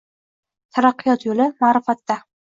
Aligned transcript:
Taraqqiyot 0.77 1.25
yo‘li– 1.27 1.47
ma’rifatda 1.65 2.17